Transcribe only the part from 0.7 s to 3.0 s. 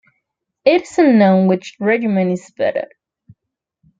is unknown which regimen is better.